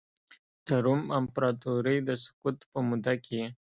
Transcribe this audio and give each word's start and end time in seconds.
د 0.65 0.67
روم 0.85 1.01
امپراتورۍ 1.19 1.97
د 2.07 2.09
سقوط 2.23 2.57
په 2.71 2.79
موده 2.87 3.13
کې. 3.25 3.41